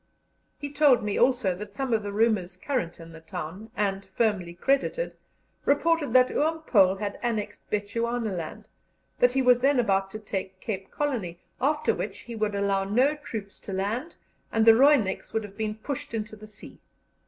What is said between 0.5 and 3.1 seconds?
He told me also that some of the rumours current